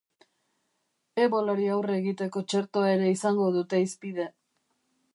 [1.25, 4.31] Ebolari aurre egiteko txertoa ere izango dute hizpide.